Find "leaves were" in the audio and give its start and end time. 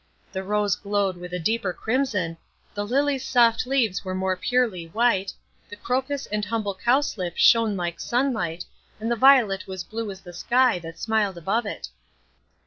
3.67-4.15